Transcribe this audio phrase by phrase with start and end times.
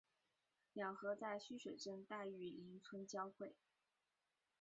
[0.73, 3.53] 两河在须水镇大榆林村交汇。